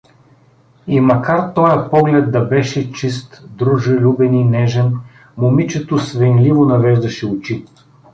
[0.87, 4.93] И макар тоя поглед да беше чист, дружелюбен и нежен,
[5.37, 7.65] момичето свенливо навеждаше очи.